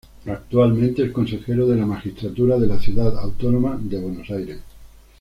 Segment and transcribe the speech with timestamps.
[0.25, 4.57] Actualmente es Consejero de la Magistratura de la Ciudad Autónoma de Buenos Aires.